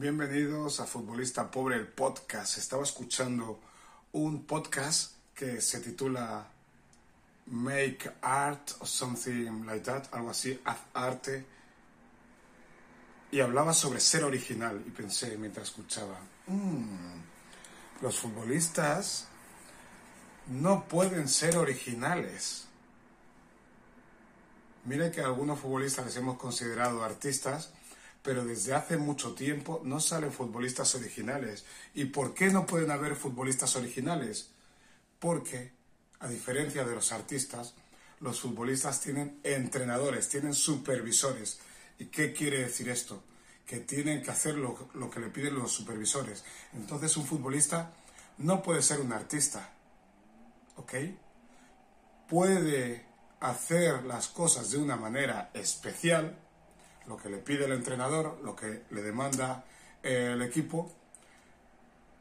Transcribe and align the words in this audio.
Bienvenidos 0.00 0.80
a 0.80 0.86
Futbolista 0.86 1.50
Pobre, 1.50 1.76
el 1.76 1.86
podcast. 1.86 2.56
Estaba 2.56 2.84
escuchando 2.84 3.60
un 4.12 4.46
podcast 4.46 5.12
que 5.34 5.60
se 5.60 5.80
titula 5.80 6.48
Make 7.44 8.10
Art 8.22 8.70
o 8.78 8.86
something 8.86 9.66
like 9.66 9.84
that, 9.84 10.04
algo 10.12 10.30
así, 10.30 10.58
haz 10.64 10.78
arte. 10.94 11.44
Y 13.30 13.40
hablaba 13.40 13.74
sobre 13.74 14.00
ser 14.00 14.24
original. 14.24 14.82
Y 14.86 14.90
pensé 14.90 15.36
mientras 15.36 15.68
escuchaba, 15.68 16.18
"Mm, 16.46 17.20
los 18.00 18.18
futbolistas 18.18 19.26
no 20.46 20.88
pueden 20.88 21.28
ser 21.28 21.58
originales. 21.58 22.68
Mire 24.86 25.10
que 25.10 25.20
a 25.20 25.26
algunos 25.26 25.60
futbolistas 25.60 26.06
les 26.06 26.16
hemos 26.16 26.38
considerado 26.38 27.04
artistas 27.04 27.74
pero 28.22 28.44
desde 28.44 28.74
hace 28.74 28.96
mucho 28.96 29.34
tiempo 29.34 29.80
no 29.84 30.00
salen 30.00 30.32
futbolistas 30.32 30.94
originales. 30.94 31.64
¿Y 31.94 32.06
por 32.06 32.34
qué 32.34 32.50
no 32.50 32.66
pueden 32.66 32.90
haber 32.90 33.16
futbolistas 33.16 33.76
originales? 33.76 34.50
Porque, 35.18 35.72
a 36.18 36.28
diferencia 36.28 36.84
de 36.84 36.94
los 36.94 37.12
artistas, 37.12 37.74
los 38.20 38.40
futbolistas 38.40 39.00
tienen 39.00 39.40
entrenadores, 39.42 40.28
tienen 40.28 40.54
supervisores. 40.54 41.60
¿Y 41.98 42.06
qué 42.06 42.32
quiere 42.32 42.60
decir 42.60 42.88
esto? 42.88 43.24
Que 43.66 43.80
tienen 43.80 44.22
que 44.22 44.30
hacer 44.30 44.56
lo, 44.56 44.90
lo 44.94 45.10
que 45.10 45.20
le 45.20 45.28
piden 45.28 45.54
los 45.54 45.72
supervisores. 45.72 46.44
Entonces 46.74 47.16
un 47.16 47.26
futbolista 47.26 47.92
no 48.38 48.62
puede 48.62 48.82
ser 48.82 49.00
un 49.00 49.12
artista. 49.12 49.72
¿Ok? 50.76 50.94
Puede 52.28 53.06
hacer 53.40 54.04
las 54.04 54.28
cosas 54.28 54.70
de 54.70 54.78
una 54.78 54.96
manera 54.96 55.50
especial, 55.54 56.38
lo 57.10 57.16
que 57.16 57.28
le 57.28 57.38
pide 57.38 57.64
el 57.64 57.72
entrenador, 57.72 58.38
lo 58.44 58.54
que 58.54 58.84
le 58.90 59.02
demanda 59.02 59.64
eh, 60.00 60.30
el 60.34 60.42
equipo, 60.42 60.94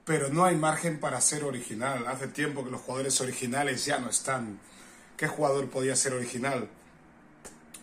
pero 0.03 0.29
no 0.29 0.45
hay 0.45 0.55
margen 0.55 0.99
para 0.99 1.21
ser 1.21 1.43
original. 1.43 2.07
Hace 2.07 2.27
tiempo 2.27 2.65
que 2.65 2.71
los 2.71 2.81
jugadores 2.81 3.21
originales 3.21 3.85
ya 3.85 3.99
no 3.99 4.09
están. 4.09 4.59
¿Qué 5.15 5.27
jugador 5.27 5.69
podía 5.69 5.95
ser 5.95 6.13
original? 6.13 6.67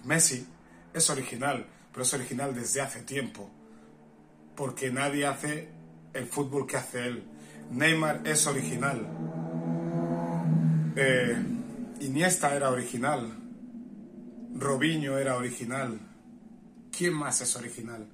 Messi 0.02 0.48
es 0.92 1.08
original, 1.08 1.64
pero 1.92 2.02
es 2.02 2.12
original 2.12 2.52
desde 2.56 2.80
hace 2.80 3.02
tiempo, 3.02 3.48
porque 4.56 4.90
nadie 4.90 5.26
hace 5.26 5.68
el 6.12 6.26
fútbol 6.26 6.66
que 6.66 6.76
hace 6.76 7.06
él. 7.06 7.24
Neymar 7.70 8.26
es 8.26 8.48
original. 8.48 9.06
Eh, 10.96 11.36
Iniesta 12.00 12.52
era 12.56 12.70
original. 12.70 13.32
Robinho 14.56 15.18
era 15.18 15.36
original. 15.36 16.00
¿Quién 16.96 17.12
más 17.12 17.42
es 17.42 17.54
original? 17.56 18.08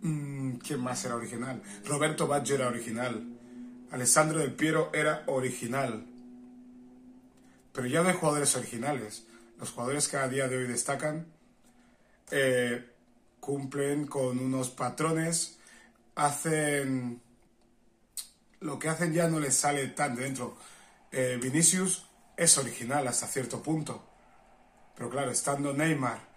Mm, 0.00 0.54
¿Quién 0.56 0.80
más 0.80 1.04
era 1.04 1.16
original? 1.16 1.62
Roberto 1.84 2.26
Baggio 2.26 2.54
era 2.54 2.68
original. 2.68 3.22
Alessandro 3.90 4.38
Del 4.38 4.54
Piero 4.54 4.90
era 4.94 5.24
original. 5.26 6.06
Pero 7.74 7.86
ya 7.86 8.02
no 8.02 8.08
hay 8.08 8.14
jugadores 8.14 8.56
originales. 8.56 9.26
Los 9.58 9.70
jugadores 9.72 10.08
que 10.08 10.16
a 10.16 10.28
día 10.28 10.48
de 10.48 10.56
hoy 10.56 10.66
destacan 10.66 11.26
eh, 12.30 12.88
cumplen 13.38 14.06
con 14.06 14.38
unos 14.38 14.70
patrones, 14.70 15.58
hacen 16.14 17.20
lo 18.60 18.78
que 18.78 18.88
hacen 18.88 19.12
ya 19.12 19.28
no 19.28 19.40
les 19.40 19.54
sale 19.54 19.88
tan 19.88 20.16
dentro. 20.16 20.56
Eh, 21.10 21.38
Vinicius 21.42 22.06
es 22.36 22.56
original 22.56 23.06
hasta 23.08 23.26
cierto 23.26 23.62
punto. 23.62 24.02
Pero 24.96 25.10
claro, 25.10 25.30
estando 25.30 25.74
Neymar 25.74 26.31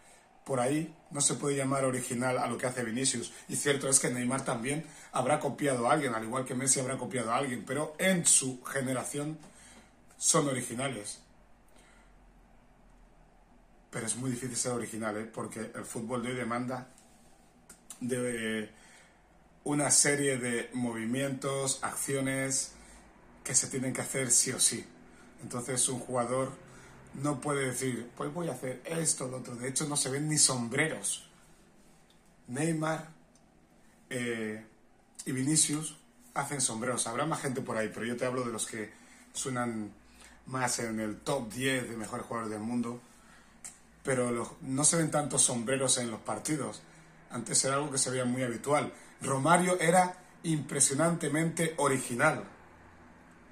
por 0.46 0.60
ahí 0.60 0.96
no 1.12 1.22
se 1.22 1.34
puede 1.34 1.58
llamar 1.58 1.84
original 1.86 2.38
a 2.38 2.48
lo 2.48 2.58
que 2.58 2.68
hace 2.68 2.84
Vinicius. 2.84 3.34
Y 3.50 3.56
cierto 3.56 3.90
es 3.90 4.00
que 4.00 4.12
Neymar 4.12 4.46
también 4.46 4.86
habrá 5.12 5.40
copiado 5.40 5.90
a 5.90 5.94
alguien, 5.94 6.14
al 6.14 6.24
igual 6.24 6.46
que 6.46 6.54
Messi 6.54 6.80
habrá 6.80 6.98
copiado 6.98 7.34
a 7.34 7.38
alguien, 7.38 7.66
pero 7.66 7.96
en 7.98 8.26
su 8.26 8.64
generación 8.64 9.38
son 10.18 10.48
originales. 10.48 11.20
Pero 13.90 14.06
es 14.06 14.16
muy 14.18 14.32
difícil 14.32 14.56
ser 14.56 14.74
original, 14.74 15.18
¿eh? 15.18 15.26
porque 15.26 15.72
el 15.74 15.84
fútbol 15.84 16.22
de 16.22 16.30
hoy 16.30 16.36
demanda 16.36 16.88
de 18.00 18.70
una 19.64 19.90
serie 19.90 20.38
de 20.38 20.70
movimientos, 20.74 21.80
acciones 21.82 22.74
que 23.44 23.56
se 23.56 23.68
tienen 23.68 23.94
que 23.94 24.02
hacer 24.02 24.30
sí 24.30 24.52
o 24.52 24.60
sí. 24.60 24.86
Entonces 25.42 25.88
un 25.90 26.00
jugador 26.00 26.52
no 27.22 27.40
puede 27.40 27.68
decir, 27.68 28.10
pues 28.16 28.34
voy 28.34 28.50
a 28.50 28.54
hacer 28.54 28.82
esto, 28.86 29.28
lo 29.28 29.38
otro. 29.38 29.56
De 29.56 29.70
hecho, 29.70 29.88
no 29.88 29.96
se 29.96 30.10
ven 30.10 30.28
ni 30.28 30.38
sombreros. 30.38 31.28
Neymar 32.48 33.10
eh, 34.10 34.66
y 35.26 35.32
Vinicius 35.32 35.98
hacen 36.34 36.62
sombreros. 36.62 37.08
Habrá 37.08 37.26
más 37.26 37.42
gente 37.42 37.62
por 37.62 37.78
ahí, 37.78 37.90
pero 37.94 38.06
yo 38.06 38.18
te 38.18 38.26
hablo 38.26 38.44
de 38.44 38.52
los 38.52 38.66
que 38.66 38.92
suenan 39.34 39.92
más 40.48 40.80
en 40.80 41.00
el 41.00 41.18
top 41.18 41.52
10 41.52 41.90
de 41.90 41.98
mejores 41.98 42.26
jugadores 42.26 42.52
del 42.52 42.62
mundo. 42.62 43.02
Pero 44.04 44.58
no 44.62 44.84
se 44.84 44.98
ven 44.98 45.10
tantos 45.10 45.44
sombreros 45.44 45.98
en 45.98 46.12
los 46.12 46.22
partidos. 46.22 46.82
Antes 47.32 47.64
era 47.66 47.76
algo 47.76 47.92
que 47.92 47.98
se 47.98 48.12
veía 48.12 48.26
muy 48.26 48.44
habitual. 48.44 48.94
Romario 49.22 49.80
era 49.80 50.18
impresionantemente 50.44 51.74
original. 51.78 52.44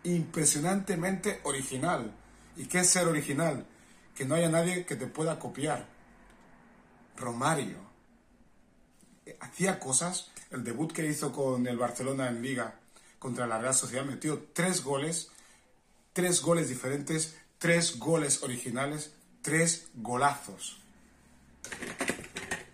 Impresionantemente 0.03 1.40
original 1.44 2.13
¿Y 2.56 2.66
qué 2.66 2.80
es 2.80 2.90
ser 2.90 3.08
original? 3.08 3.66
Que 4.16 4.25
no 4.25 4.36
haya 4.36 4.50
nadie 4.50 4.86
que 4.86 4.96
te 4.96 5.08
pueda 5.08 5.40
copiar. 5.40 5.88
Romario 7.18 7.94
hacía 9.40 9.80
cosas, 9.80 10.31
el 10.52 10.63
debut 10.63 10.92
que 10.92 11.06
hizo 11.06 11.31
con 11.31 11.68
el 11.68 11.78
Barcelona 11.78 12.28
en 12.28 12.42
Liga 12.42 12.75
contra 13.19 13.47
la 13.47 13.59
Real 13.59 13.74
Sociedad 13.74 14.06
metió 14.06 14.47
tres 14.53 14.84
goles, 14.84 15.30
tres 16.12 16.42
goles 16.42 16.69
diferentes, 16.69 17.38
tres 17.58 17.97
goles 17.97 18.44
originales, 18.44 19.13
tres 19.42 19.88
golazos. 19.96 20.80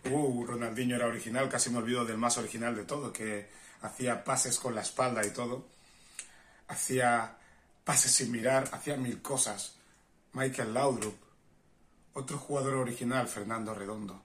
Uh, 0.09 0.45
Ronaldinho 0.45 0.95
era 0.95 1.05
original, 1.05 1.49
casi 1.49 1.69
me 1.69 1.77
olvido 1.77 2.03
del 2.03 2.17
más 2.17 2.37
original 2.37 2.75
de 2.75 2.83
todo, 2.83 3.13
que 3.13 3.47
hacía 3.81 4.23
pases 4.23 4.57
con 4.57 4.73
la 4.73 4.81
espalda 4.81 5.25
y 5.25 5.29
todo. 5.31 5.67
Hacía 6.67 7.37
pases 7.89 8.11
sin 8.11 8.31
mirar, 8.31 8.69
hacía 8.71 8.97
mil 8.97 9.19
cosas. 9.19 9.73
Michael 10.33 10.75
Laudrup, 10.75 11.15
otro 12.13 12.37
jugador 12.37 12.75
original, 12.75 13.27
Fernando 13.27 13.73
Redondo. 13.73 14.21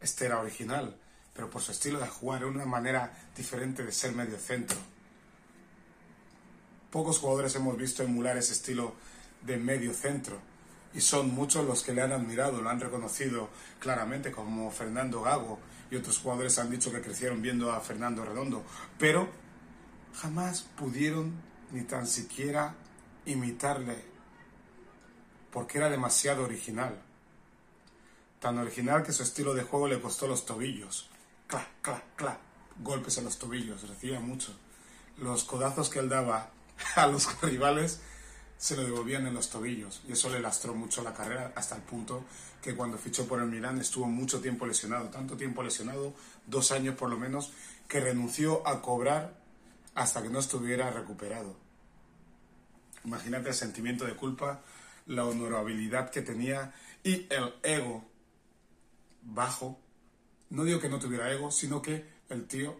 Este 0.00 0.26
era 0.26 0.40
original, 0.40 0.96
pero 1.32 1.48
por 1.48 1.62
su 1.62 1.70
estilo 1.70 2.00
de 2.00 2.08
jugar, 2.08 2.40
era 2.40 2.50
una 2.50 2.64
manera 2.64 3.16
diferente 3.36 3.84
de 3.84 3.92
ser 3.92 4.10
medio 4.10 4.36
centro. 4.38 4.76
Pocos 6.90 7.20
jugadores 7.20 7.54
hemos 7.54 7.76
visto 7.76 8.02
emular 8.02 8.36
ese 8.36 8.54
estilo 8.54 8.96
de 9.42 9.56
medio 9.56 9.94
centro 9.94 10.40
y 10.92 11.00
son 11.00 11.32
muchos 11.32 11.64
los 11.64 11.84
que 11.84 11.92
le 11.92 12.02
han 12.02 12.10
admirado, 12.10 12.60
lo 12.60 12.70
han 12.70 12.80
reconocido 12.80 13.50
claramente, 13.78 14.32
como 14.32 14.68
Fernando 14.72 15.22
Gago 15.22 15.60
y 15.92 15.94
otros 15.94 16.18
jugadores 16.18 16.58
han 16.58 16.72
dicho 16.72 16.90
que 16.90 17.02
crecieron 17.02 17.40
viendo 17.40 17.70
a 17.70 17.78
Fernando 17.78 18.24
Redondo, 18.24 18.64
pero 18.98 19.28
jamás 20.20 20.62
pudieron 20.62 21.48
ni 21.72 21.82
tan 21.82 22.08
siquiera 22.08 22.74
imitarle, 23.32 23.96
porque 25.50 25.78
era 25.78 25.88
demasiado 25.88 26.44
original. 26.44 27.00
Tan 28.40 28.58
original 28.58 29.02
que 29.02 29.12
su 29.12 29.22
estilo 29.22 29.54
de 29.54 29.64
juego 29.64 29.88
le 29.88 30.00
costó 30.00 30.26
los 30.26 30.46
tobillos. 30.46 31.08
Clac, 31.46 31.68
clac, 31.82 32.04
clac. 32.16 32.38
Golpes 32.82 33.18
en 33.18 33.24
los 33.24 33.38
tobillos, 33.38 33.86
recibía 33.88 34.20
mucho. 34.20 34.54
Los 35.18 35.44
codazos 35.44 35.90
que 35.90 35.98
él 35.98 36.08
daba 36.08 36.50
a 36.96 37.06
los 37.06 37.40
rivales 37.42 38.00
se 38.56 38.76
lo 38.76 38.84
devolvían 38.84 39.26
en 39.26 39.32
los 39.32 39.48
tobillos 39.48 40.02
y 40.06 40.12
eso 40.12 40.28
le 40.28 40.38
lastró 40.38 40.74
mucho 40.74 41.02
la 41.02 41.14
carrera 41.14 41.50
hasta 41.56 41.76
el 41.76 41.82
punto 41.82 42.24
que 42.60 42.76
cuando 42.76 42.98
fichó 42.98 43.26
por 43.26 43.40
el 43.40 43.46
Milán 43.46 43.80
estuvo 43.80 44.06
mucho 44.06 44.38
tiempo 44.42 44.66
lesionado, 44.66 45.08
tanto 45.08 45.34
tiempo 45.34 45.62
lesionado, 45.62 46.12
dos 46.46 46.70
años 46.70 46.94
por 46.94 47.08
lo 47.08 47.16
menos, 47.16 47.52
que 47.88 48.00
renunció 48.00 48.66
a 48.68 48.82
cobrar 48.82 49.34
hasta 49.94 50.22
que 50.22 50.28
no 50.28 50.38
estuviera 50.38 50.90
recuperado. 50.90 51.56
Imagínate 53.04 53.48
el 53.48 53.54
sentimiento 53.54 54.04
de 54.04 54.14
culpa, 54.14 54.62
la 55.06 55.24
honorabilidad 55.24 56.10
que 56.10 56.22
tenía 56.22 56.72
y 57.02 57.26
el 57.30 57.54
ego 57.62 58.04
bajo. 59.22 59.78
No 60.50 60.64
digo 60.64 60.80
que 60.80 60.88
no 60.88 60.98
tuviera 60.98 61.32
ego, 61.32 61.50
sino 61.50 61.80
que 61.80 62.04
el 62.28 62.46
tío 62.46 62.78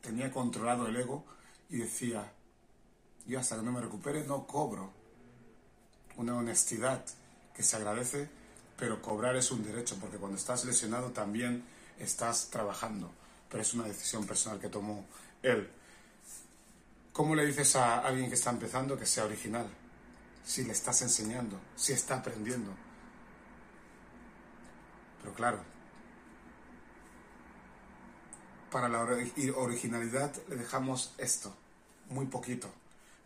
tenía 0.00 0.30
controlado 0.30 0.86
el 0.86 0.96
ego 0.96 1.24
y 1.70 1.78
decía, 1.78 2.32
yo 3.26 3.40
hasta 3.40 3.56
que 3.56 3.62
no 3.62 3.72
me 3.72 3.80
recupere 3.80 4.24
no 4.24 4.46
cobro. 4.46 4.92
Una 6.16 6.36
honestidad 6.36 7.04
que 7.54 7.62
se 7.62 7.76
agradece, 7.76 8.28
pero 8.78 9.02
cobrar 9.02 9.34
es 9.36 9.50
un 9.50 9.64
derecho, 9.64 9.96
porque 10.00 10.18
cuando 10.18 10.38
estás 10.38 10.64
lesionado 10.64 11.10
también 11.10 11.64
estás 11.98 12.50
trabajando, 12.50 13.10
pero 13.48 13.62
es 13.62 13.74
una 13.74 13.84
decisión 13.84 14.26
personal 14.26 14.60
que 14.60 14.68
tomó 14.68 15.06
él. 15.42 15.68
¿Cómo 17.14 17.36
le 17.36 17.46
dices 17.46 17.76
a 17.76 18.00
alguien 18.00 18.28
que 18.28 18.34
está 18.34 18.50
empezando 18.50 18.98
que 18.98 19.06
sea 19.06 19.24
original? 19.24 19.68
Si 20.44 20.64
le 20.64 20.72
estás 20.72 21.00
enseñando, 21.02 21.60
si 21.76 21.92
está 21.92 22.16
aprendiendo. 22.16 22.74
Pero 25.20 25.32
claro, 25.32 25.60
para 28.72 28.88
la 28.88 29.00
originalidad 29.02 30.34
le 30.48 30.56
dejamos 30.56 31.14
esto, 31.16 31.54
muy 32.10 32.26
poquito. 32.26 32.68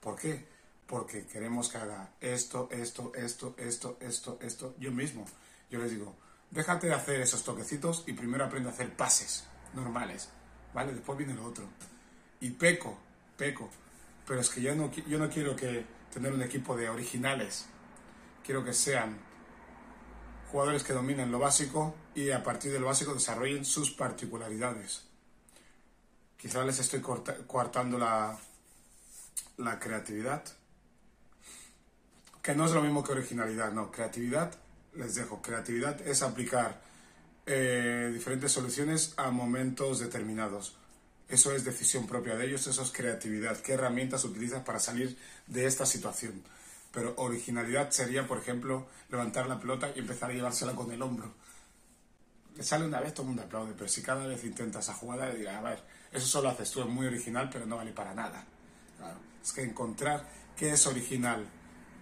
¿Por 0.02 0.16
qué? 0.16 0.46
Porque 0.86 1.26
queremos 1.26 1.70
que 1.70 1.78
haga 1.78 2.10
esto, 2.20 2.68
esto, 2.70 3.12
esto, 3.14 3.54
esto, 3.56 3.96
esto, 4.02 4.38
esto, 4.42 4.74
yo 4.78 4.92
mismo. 4.92 5.24
Yo 5.70 5.78
les 5.78 5.92
digo, 5.92 6.14
déjate 6.50 6.88
de 6.88 6.94
hacer 6.94 7.22
esos 7.22 7.42
toquecitos 7.42 8.04
y 8.06 8.12
primero 8.12 8.44
aprende 8.44 8.68
a 8.68 8.72
hacer 8.72 8.94
pases 8.94 9.44
normales, 9.72 10.28
¿vale? 10.74 10.92
Después 10.92 11.16
viene 11.16 11.32
lo 11.32 11.46
otro. 11.46 11.64
Y 12.40 12.50
peco, 12.50 13.07
peco, 13.38 13.70
pero 14.26 14.40
es 14.40 14.50
que 14.50 14.60
yo 14.60 14.74
no, 14.74 14.90
quiero 14.90 15.56
que 15.56 15.86
tener 16.12 16.32
un 16.32 16.42
equipo 16.42 16.76
de 16.76 16.90
originales, 16.90 17.66
quiero 18.44 18.62
que 18.62 18.74
sean 18.74 19.16
jugadores 20.50 20.82
que 20.82 20.92
dominen 20.92 21.30
lo 21.30 21.38
básico 21.38 21.94
y 22.14 22.30
a 22.30 22.42
partir 22.42 22.72
de 22.72 22.80
lo 22.80 22.86
básico 22.86 23.14
desarrollen 23.14 23.64
sus 23.64 23.92
particularidades. 23.92 25.04
Quizá 26.36 26.64
les 26.64 26.78
estoy 26.78 27.00
coartando 27.00 27.98
la, 27.98 28.38
la 29.56 29.78
creatividad, 29.78 30.44
que 32.42 32.54
no 32.54 32.66
es 32.66 32.72
lo 32.72 32.82
mismo 32.82 33.02
que 33.02 33.12
originalidad, 33.12 33.72
no, 33.72 33.90
creatividad, 33.90 34.54
les 34.94 35.14
dejo, 35.14 35.40
creatividad 35.40 36.00
es 36.06 36.22
aplicar 36.22 36.80
eh, 37.46 38.10
diferentes 38.12 38.52
soluciones 38.52 39.14
a 39.16 39.30
momentos 39.30 40.00
determinados. 40.00 40.76
Eso 41.28 41.52
es 41.52 41.64
decisión 41.64 42.06
propia 42.06 42.36
de 42.36 42.46
ellos, 42.46 42.66
eso 42.66 42.82
es 42.82 42.90
creatividad. 42.90 43.58
¿Qué 43.58 43.74
herramientas 43.74 44.24
utilizas 44.24 44.62
para 44.64 44.78
salir 44.78 45.16
de 45.46 45.66
esta 45.66 45.84
situación? 45.84 46.42
Pero 46.90 47.14
originalidad 47.18 47.90
sería, 47.90 48.26
por 48.26 48.38
ejemplo, 48.38 48.88
levantar 49.10 49.46
la 49.46 49.60
pelota 49.60 49.90
y 49.94 49.98
empezar 49.98 50.30
a 50.30 50.34
llevársela 50.34 50.74
con 50.74 50.90
el 50.90 51.02
hombro. 51.02 51.34
Le 52.56 52.62
sale 52.62 52.86
una 52.86 53.00
vez, 53.00 53.12
todo 53.12 53.24
el 53.24 53.28
mundo 53.28 53.42
aplaude, 53.42 53.74
pero 53.76 53.88
si 53.88 54.02
cada 54.02 54.26
vez 54.26 54.42
intentas 54.42 54.84
esa 54.84 54.94
jugada, 54.94 55.30
dirá, 55.32 55.58
a 55.58 55.62
ver, 55.62 55.84
eso 56.10 56.26
solo 56.26 56.48
haces 56.48 56.70
tú, 56.70 56.80
es 56.80 56.88
muy 56.88 57.06
original, 57.06 57.50
pero 57.52 57.66
no 57.66 57.76
vale 57.76 57.92
para 57.92 58.14
nada. 58.14 58.44
Es 59.42 59.52
que 59.52 59.62
encontrar 59.62 60.26
qué 60.56 60.70
es 60.72 60.86
original 60.86 61.46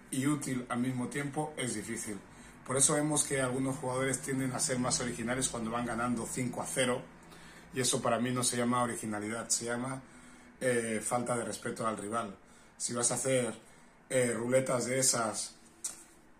y 0.09 0.25
útil 0.25 0.65
al 0.69 0.79
mismo 0.79 1.09
tiempo 1.09 1.53
es 1.57 1.75
difícil. 1.75 2.17
Por 2.65 2.77
eso 2.77 2.93
vemos 2.93 3.23
que 3.23 3.41
algunos 3.41 3.77
jugadores 3.77 4.21
tienden 4.21 4.51
a 4.53 4.59
ser 4.59 4.79
más 4.79 4.99
originales 4.99 5.47
cuando 5.49 5.71
van 5.71 5.85
ganando 5.85 6.25
5 6.25 6.61
a 6.61 6.65
0, 6.65 7.01
y 7.77 7.81
eso 7.81 8.01
para 8.01 8.17
mí 8.17 8.31
no 8.31 8.43
se 8.43 8.57
llama 8.57 8.81
originalidad, 8.81 9.49
se 9.49 9.65
llama 9.65 10.01
eh, 10.59 10.99
falta 10.99 11.37
de 11.37 11.45
respeto 11.45 11.85
al 11.85 11.95
rival. 11.95 12.35
Si 12.75 12.91
vas 12.91 13.11
a 13.11 13.13
hacer 13.13 13.53
eh, 14.09 14.33
ruletas 14.35 14.87
de 14.87 14.97
esas 14.97 15.53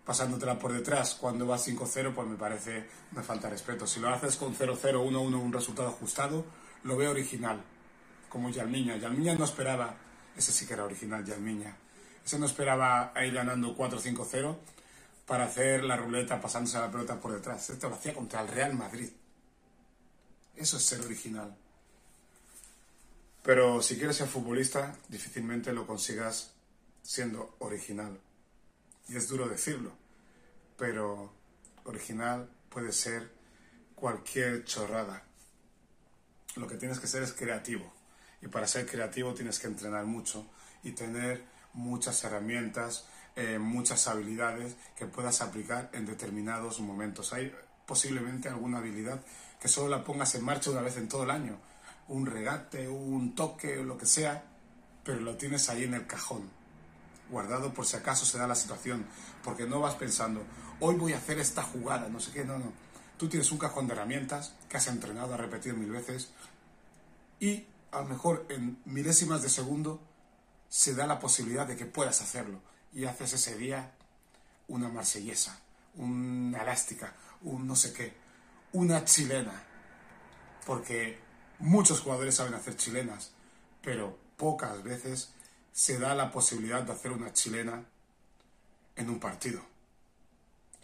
pasándotela 0.04 0.58
por 0.58 0.72
detrás 0.72 1.14
cuando 1.14 1.46
vas 1.46 1.68
5-0, 1.68 2.12
pues 2.12 2.26
me 2.26 2.34
parece 2.34 2.88
una 3.12 3.22
falta 3.22 3.46
de 3.46 3.52
respeto. 3.52 3.86
Si 3.86 4.00
lo 4.00 4.08
haces 4.08 4.34
con 4.34 4.52
0-0, 4.52 4.80
1-1, 4.80 5.40
un 5.40 5.52
resultado 5.52 5.90
ajustado, 5.90 6.44
lo 6.82 6.96
veo 6.96 7.12
original, 7.12 7.62
como 8.28 8.50
Yalmiña. 8.50 8.96
Yalmiña 8.96 9.36
no 9.36 9.44
esperaba, 9.44 9.94
ese 10.36 10.50
sí 10.50 10.66
que 10.66 10.72
era 10.72 10.86
original, 10.86 11.24
Yalmiña. 11.24 11.76
Ese 12.26 12.36
no 12.40 12.46
esperaba 12.46 13.12
ir 13.24 13.32
ganando 13.32 13.76
4-5-0 13.76 14.56
para 15.24 15.44
hacer 15.44 15.84
la 15.84 15.96
ruleta 15.96 16.40
pasándose 16.40 16.80
la 16.80 16.90
pelota 16.90 17.20
por 17.20 17.32
detrás. 17.32 17.70
Esto 17.70 17.88
lo 17.88 17.94
hacía 17.94 18.12
contra 18.12 18.40
el 18.40 18.48
Real 18.48 18.74
Madrid. 18.74 19.10
Eso 20.58 20.76
es 20.76 20.82
ser 20.82 21.00
original. 21.02 21.56
Pero 23.44 23.80
si 23.80 23.96
quieres 23.96 24.16
ser 24.16 24.26
futbolista, 24.26 24.96
difícilmente 25.08 25.72
lo 25.72 25.86
consigas 25.86 26.50
siendo 27.00 27.54
original. 27.60 28.18
Y 29.08 29.16
es 29.16 29.28
duro 29.28 29.48
decirlo, 29.48 29.92
pero 30.76 31.32
original 31.84 32.50
puede 32.68 32.92
ser 32.92 33.30
cualquier 33.94 34.64
chorrada. 34.64 35.22
Lo 36.56 36.66
que 36.66 36.76
tienes 36.76 36.98
que 36.98 37.06
ser 37.06 37.22
es 37.22 37.32
creativo. 37.32 37.90
Y 38.42 38.48
para 38.48 38.66
ser 38.66 38.84
creativo 38.84 39.34
tienes 39.34 39.60
que 39.60 39.68
entrenar 39.68 40.06
mucho 40.06 40.44
y 40.82 40.90
tener 40.92 41.44
muchas 41.72 42.22
herramientas, 42.24 43.06
eh, 43.36 43.60
muchas 43.60 44.08
habilidades 44.08 44.74
que 44.96 45.06
puedas 45.06 45.40
aplicar 45.40 45.88
en 45.92 46.04
determinados 46.04 46.80
momentos. 46.80 47.32
Hay 47.32 47.54
posiblemente 47.86 48.48
alguna 48.48 48.78
habilidad 48.78 49.22
que 49.60 49.68
solo 49.68 49.88
la 49.88 50.04
pongas 50.04 50.34
en 50.34 50.44
marcha 50.44 50.70
una 50.70 50.80
vez 50.80 50.96
en 50.96 51.08
todo 51.08 51.24
el 51.24 51.30
año. 51.30 51.58
Un 52.08 52.26
regate, 52.26 52.88
un 52.88 53.34
toque, 53.34 53.76
lo 53.76 53.98
que 53.98 54.06
sea, 54.06 54.44
pero 55.04 55.20
lo 55.20 55.36
tienes 55.36 55.68
ahí 55.68 55.84
en 55.84 55.94
el 55.94 56.06
cajón 56.06 56.58
guardado 57.30 57.72
por 57.72 57.86
si 57.86 57.96
acaso 57.96 58.24
se 58.24 58.38
da 58.38 58.46
la 58.46 58.54
situación, 58.54 59.06
porque 59.44 59.66
no 59.66 59.80
vas 59.80 59.94
pensando, 59.94 60.44
hoy 60.80 60.96
voy 60.96 61.12
a 61.12 61.18
hacer 61.18 61.38
esta 61.38 61.62
jugada, 61.62 62.08
no 62.08 62.20
sé 62.20 62.32
qué, 62.32 62.44
no, 62.44 62.58
no. 62.58 62.72
Tú 63.16 63.28
tienes 63.28 63.50
un 63.50 63.58
cajón 63.58 63.86
de 63.86 63.94
herramientas 63.94 64.54
que 64.68 64.76
has 64.76 64.86
entrenado 64.86 65.34
a 65.34 65.36
repetir 65.36 65.74
mil 65.74 65.90
veces 65.90 66.30
y 67.40 67.66
a 67.90 68.00
lo 68.00 68.06
mejor 68.06 68.46
en 68.48 68.78
milésimas 68.84 69.42
de 69.42 69.48
segundo 69.48 70.00
se 70.68 70.94
da 70.94 71.06
la 71.06 71.18
posibilidad 71.18 71.66
de 71.66 71.76
que 71.76 71.86
puedas 71.86 72.20
hacerlo 72.20 72.60
y 72.92 73.06
haces 73.06 73.32
ese 73.32 73.56
día 73.56 73.92
una 74.68 74.88
marsellesa, 74.88 75.58
una 75.96 76.62
elástica, 76.62 77.14
un 77.42 77.66
no 77.66 77.74
sé 77.74 77.92
qué, 77.92 78.14
una 78.72 79.04
chilena, 79.04 79.64
porque 80.66 81.18
muchos 81.58 82.00
jugadores 82.00 82.34
saben 82.34 82.54
hacer 82.54 82.76
chilenas, 82.76 83.32
pero 83.82 84.18
pocas 84.36 84.82
veces 84.82 85.32
se 85.72 85.98
da 85.98 86.14
la 86.14 86.30
posibilidad 86.30 86.82
de 86.82 86.92
hacer 86.92 87.12
una 87.12 87.32
chilena 87.32 87.84
en 88.96 89.08
un 89.08 89.20
partido. 89.20 89.62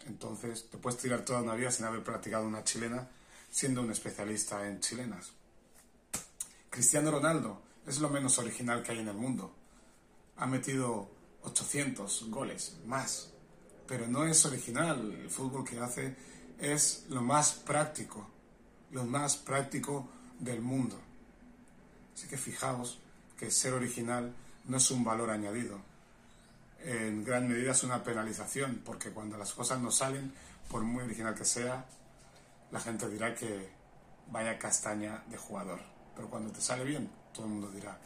Entonces, 0.05 0.69
te 0.69 0.77
puedes 0.77 0.99
tirar 0.99 1.21
toda 1.25 1.41
una 1.41 1.55
vida 1.55 1.71
sin 1.71 1.85
haber 1.85 2.03
practicado 2.03 2.45
una 2.45 2.63
chilena 2.63 3.07
siendo 3.49 3.81
un 3.81 3.91
especialista 3.91 4.67
en 4.67 4.79
chilenas. 4.79 5.31
Cristiano 6.69 7.11
Ronaldo 7.11 7.61
es 7.87 7.99
lo 7.99 8.09
menos 8.09 8.37
original 8.37 8.83
que 8.83 8.91
hay 8.91 8.99
en 8.99 9.07
el 9.07 9.15
mundo. 9.15 9.53
Ha 10.37 10.45
metido 10.45 11.09
800 11.43 12.29
goles, 12.29 12.77
más. 12.85 13.31
Pero 13.87 14.07
no 14.07 14.25
es 14.25 14.45
original. 14.45 15.11
El 15.13 15.29
fútbol 15.29 15.63
que 15.63 15.79
hace 15.79 16.15
es 16.59 17.05
lo 17.09 17.21
más 17.21 17.53
práctico, 17.53 18.27
lo 18.91 19.03
más 19.03 19.37
práctico 19.37 20.07
del 20.39 20.61
mundo. 20.61 20.99
Así 22.13 22.27
que 22.27 22.37
fijaos 22.37 22.99
que 23.37 23.51
ser 23.51 23.73
original 23.73 24.33
no 24.65 24.77
es 24.77 24.91
un 24.91 25.03
valor 25.03 25.29
añadido. 25.29 25.79
En 26.83 27.23
gran 27.23 27.47
medida 27.47 27.71
es 27.71 27.83
una 27.83 28.03
penalización, 28.03 28.81
porque 28.85 29.11
cuando 29.11 29.37
las 29.37 29.53
cosas 29.53 29.79
no 29.79 29.91
salen, 29.91 30.33
por 30.69 30.81
muy 30.83 31.03
original 31.03 31.35
que 31.35 31.45
sea, 31.45 31.85
la 32.71 32.79
gente 32.79 33.09
dirá 33.09 33.35
que 33.35 33.69
vaya 34.31 34.57
castaña 34.57 35.23
de 35.27 35.37
jugador. 35.37 35.79
Pero 36.15 36.29
cuando 36.29 36.51
te 36.51 36.61
sale 36.61 36.83
bien, 36.83 37.09
todo 37.33 37.45
el 37.45 37.51
mundo 37.51 37.71
dirá, 37.71 37.97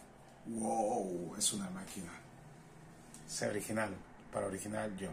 wow, 0.48 1.36
es 1.38 1.54
una 1.54 1.70
máquina. 1.70 2.12
Sea 3.28 3.50
original, 3.50 3.96
para 4.32 4.48
original 4.48 4.96
yo. 4.98 5.10